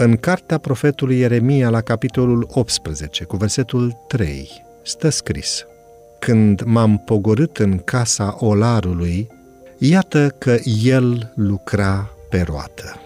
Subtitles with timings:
[0.00, 5.66] În cartea profetului Ieremia, la capitolul 18, cu versetul 3, stă scris
[6.18, 9.28] Când m-am pogorât în casa olarului,
[9.78, 13.00] iată că el lucra pe roată.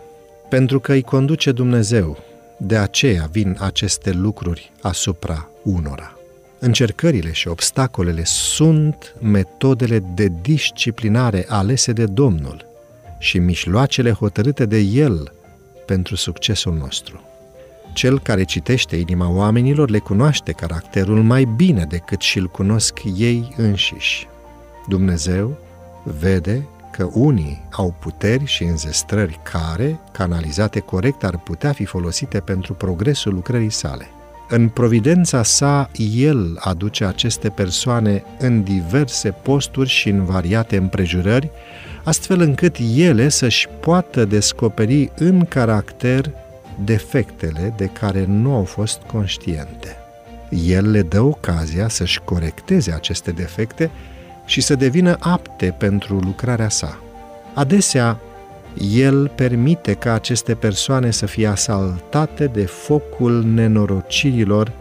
[0.48, 2.18] Pentru că îi conduce Dumnezeu,
[2.56, 6.16] de aceea vin aceste lucruri asupra unora.
[6.58, 12.66] Încercările și obstacolele sunt metodele de disciplinare alese de Domnul
[13.18, 15.32] și mișloacele hotărâte de El
[15.92, 17.20] pentru succesul nostru.
[17.92, 24.28] Cel care citește inima oamenilor le cunoaște caracterul mai bine decât și-l cunosc ei înșiși.
[24.88, 25.58] Dumnezeu
[26.02, 32.74] vede că unii au puteri și înzestrări care, canalizate corect, ar putea fi folosite pentru
[32.74, 34.08] progresul lucrării sale.
[34.54, 41.50] În providența sa, El aduce aceste persoane în diverse posturi și în variate împrejurări,
[42.04, 46.30] astfel încât ele să-și poată descoperi în caracter
[46.84, 49.96] defectele de care nu au fost conștiente.
[50.66, 53.90] El le dă ocazia să-și corecteze aceste defecte
[54.44, 57.02] și să devină apte pentru lucrarea sa.
[57.54, 58.20] Adesea,
[58.90, 64.72] el permite ca aceste persoane să fie asaltate de focul nenorocirilor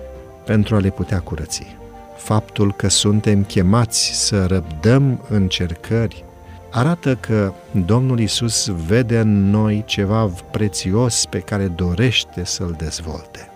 [0.45, 1.75] pentru a le putea curăți.
[2.17, 6.23] Faptul că suntem chemați să răbdăm încercări
[6.71, 7.53] arată că
[7.85, 13.49] Domnul Isus vede în noi ceva prețios pe care dorește să-l dezvolte.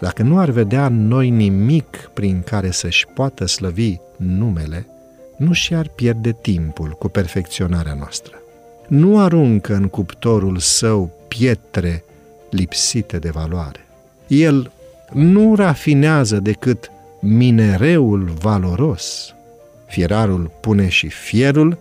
[0.00, 4.86] Dacă nu ar vedea în noi nimic prin care să-și poată slăvi numele,
[5.36, 8.39] nu și-ar pierde timpul cu perfecționarea noastră.
[8.90, 12.04] Nu aruncă în cuptorul său pietre
[12.50, 13.86] lipsite de valoare.
[14.26, 14.72] El
[15.12, 19.34] nu rafinează decât minereul valoros.
[19.86, 21.78] Fierarul pune și fierul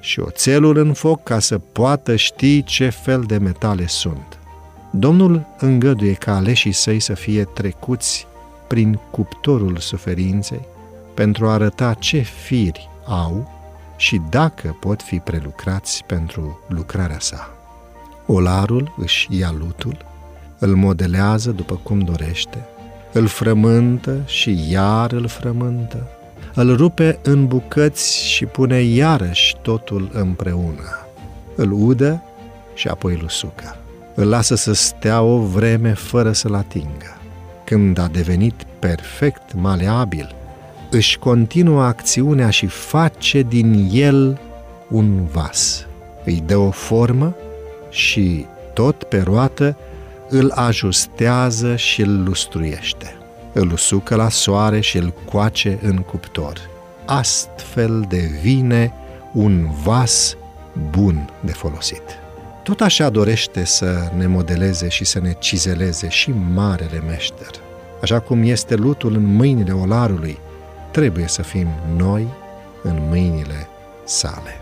[0.00, 4.38] și oțelul în foc ca să poată ști ce fel de metale sunt.
[4.90, 8.26] Domnul îngăduie ca aleșii săi să fie trecuți
[8.66, 10.66] prin cuptorul suferinței
[11.14, 13.57] pentru a arăta ce firi au
[13.98, 17.50] și dacă pot fi prelucrați pentru lucrarea sa.
[18.26, 19.96] Olarul își ia lutul,
[20.58, 22.66] îl modelează după cum dorește,
[23.12, 26.08] îl frământă și iar îl frământă,
[26.54, 31.06] îl rupe în bucăți și pune iarăși totul împreună.
[31.56, 32.22] Îl udă
[32.74, 33.76] și apoi îl usucă.
[34.14, 37.16] Îl lasă să stea o vreme fără să-l atingă.
[37.64, 40.34] Când a devenit perfect maleabil,
[40.90, 44.40] își continuă acțiunea și face din el
[44.88, 45.86] un vas.
[46.24, 47.34] Îi dă o formă
[47.90, 49.76] și, tot pe roată,
[50.28, 53.16] îl ajustează și îl lustruiește.
[53.52, 56.58] Îl usucă la soare și îl coace în cuptor.
[57.04, 58.92] Astfel devine
[59.32, 60.36] un vas
[60.90, 62.02] bun de folosit.
[62.62, 67.50] Tot așa dorește să ne modeleze și să ne cizeleze și marele meșter.
[68.02, 70.38] Așa cum este lutul în mâinile olarului,
[70.90, 72.28] trebuie să fim noi
[72.82, 73.68] în mâinile
[74.04, 74.60] sale.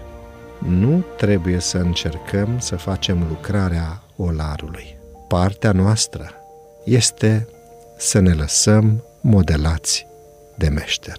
[0.59, 4.97] Nu trebuie să încercăm să facem lucrarea olarului.
[5.29, 6.31] Partea noastră
[6.85, 7.49] este
[7.97, 10.07] să ne lăsăm modelați
[10.55, 11.17] de meșter.